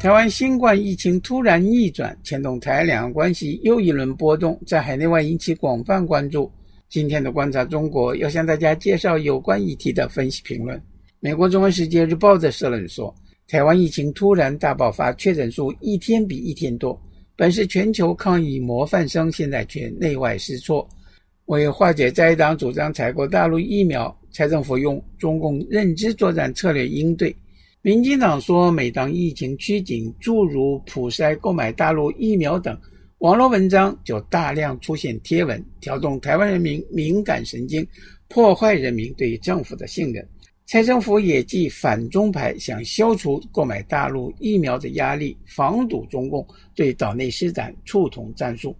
[0.00, 6.50] 台湾新冠疫情突然逆转，牵动台两岸关系又一轮波动，在海内外引起广泛关注。
[6.88, 10.82] 今天的观察中国要向大家介绍有关议题的分析评论。
[11.20, 13.14] 美国《中文世界》日报的社论说，
[13.46, 16.98] 台湾疫情突然大爆发，确诊数一天比一天多，
[17.36, 20.88] 本是全球抗疫模范生，现在却内外失措。
[21.44, 27.36] 为化解在党主张采购大陆疫苗，蔡政府用中共认知作战策略应对。
[27.82, 32.78] 民进党说，每当疫情趋紧，诸如普筛购买大陆疫苗等
[33.20, 37.86] 网络文章就大量出现贴文，挑动台湾人民敏感神经，
[38.28, 40.28] 破坏人民对政府的信任。
[40.66, 48.76] 蔡政府也继反中牌，想消除购买大陆疫苗的压力，防堵中共对岛内施展触统战术。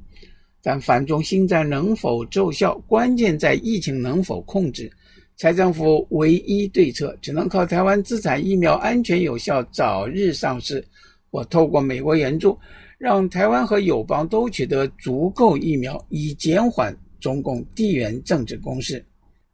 [0.62, 4.92] 但反中心战能否奏效，关键在疫情能否控制。
[5.40, 10.86] 财政府唯一对策只能靠台湾资产疫苗安全有效，早日上市，
[11.30, 12.58] 或透过美国援助，
[12.98, 19.02] 让台湾和友邦都取得足够疫苗，以减缓中共地缘政治攻势。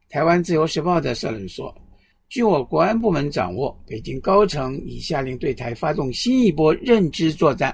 [0.09, 1.73] 台湾自由时报的社论说，
[2.27, 7.73] 据我国安部门掌握，北京高层已下令对台发动新一波认知作战，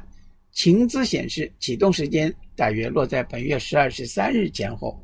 [0.52, 4.96] 情资显示启动时间大约落在本月十二、十三日前后。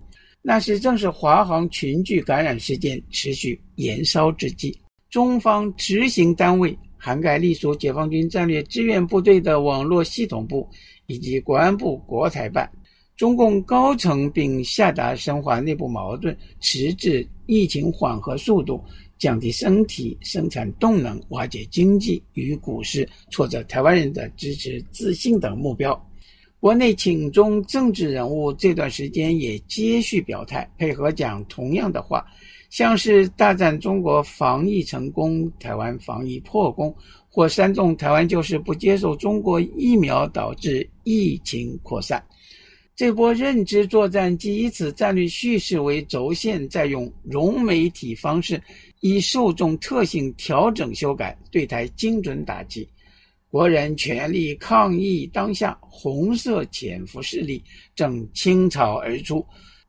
[0.42, 4.76] 那时正是华航群聚感染事件持续延烧之际，
[5.10, 10.68] 中方执行单位涵盖隶属解放军战略支援部队的网络系统部
[11.08, 12.70] 以及国安部国台办，
[13.18, 18.82] 中共高层并下达深化内部矛盾、迟滞疫情缓和速度、
[19.18, 26.02] 降低身体生产动能、瓦解经济与股市、挫折台湾人的支持自信等目标。
[26.60, 32.26] 国内亲中政治人物这段时间也接续表态，配合讲同样的话，
[32.70, 36.94] 像是大赞中国防疫成功，台湾防疫破功，
[37.30, 42.22] 或煽动台湾就是不接受中国疫苗导致疫情扩散。
[42.94, 48.62] 这波认知作战即以此战略叙事为轴线，再用融媒体方式，
[49.00, 52.86] 以受众特性调整修改，对台精准打击。
[53.52, 57.64] 国人全力抗疫当下，红色潜伏势力
[57.96, 59.44] 正倾巢而出，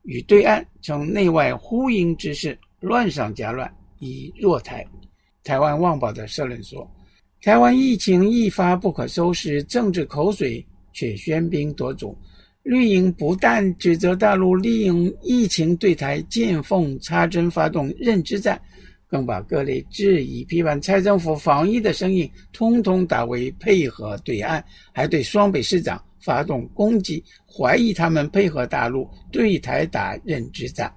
[0.04, 4.86] 与对岸呈内外呼应之势，乱上加乱，以弱台。
[5.44, 6.90] 台湾旺报的社论说：
[7.42, 12.16] 台湾疫情一发不可收拾，政治口水却喧宾夺主。
[12.62, 18.60] 绿营不但指责大陆利用疫情对台见缝插针，发动认知战。
[19.10, 24.62] 更把各类质疑、批判蔡政府防疫的声音，通通打为配合对岸，
[24.92, 30.92] 还对双北市长发动攻击，怀疑他们配合大陆对台打认知战。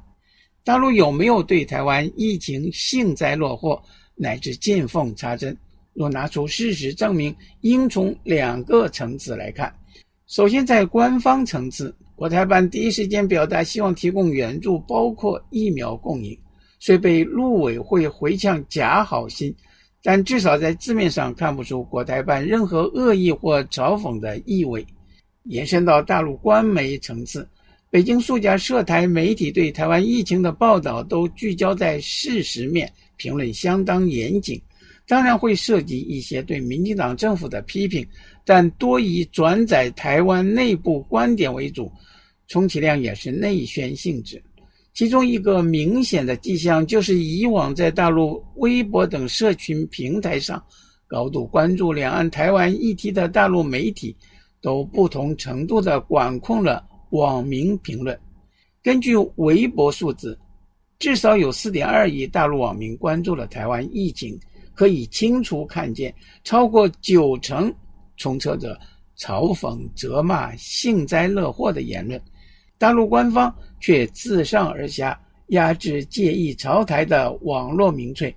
[0.64, 3.82] 大陆有没有对台湾疫情幸灾乐祸，
[4.16, 5.58] 乃至见缝插针？
[5.94, 9.74] 若拿出事实证明，应从两个层次来看。
[10.28, 16.38] 首先，在官方层次，国台办第一时间表达希望提供援助，包括疫苗供应。
[16.86, 19.56] 虽被陆委会回呛假好心，
[20.04, 24.86] 但至少在字面上看不出国台办任何恶意或嘲讽的意味。
[25.44, 27.48] 延伸到大陆官媒层次，
[27.90, 34.62] 北京数家涉台媒体对台湾疫情的报道都聚焦在事实面，评论相当严谨。
[35.08, 38.06] 当然会涉及一些对民进党政府的批评，
[38.44, 41.90] 但多以转载台湾内部观点为主，
[42.50, 44.44] 充其量也是内宣性质。
[44.94, 50.64] 其中一个明显的迹象，就是以往在大陆微博等社群平台上
[51.08, 54.16] 高度关注两岸台湾议题的大陆媒体，
[54.62, 58.18] 都不同程度地管控了网民评论。
[58.84, 60.38] 根据微博数字，
[61.00, 64.40] 至少有四点二亿大陆网民关注了台湾疫情，
[64.76, 67.74] 可以清楚看见，超过九成
[68.18, 68.80] 充斥着
[69.18, 72.22] 嘲讽、责骂、幸灾乐祸的言论。
[72.78, 78.36] 大陆官方却自上而下压制介意朝台的网络民粹，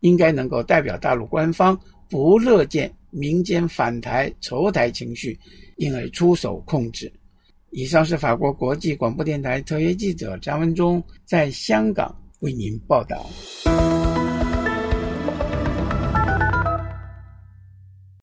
[0.00, 1.78] 应该能够代表大陆官方
[2.08, 5.38] 不乐见民间反台仇台情绪，
[5.76, 7.12] 因而出手控制。
[7.70, 13.24] 以上是法国国际广播电台特约记者张文忠在香港为您报道。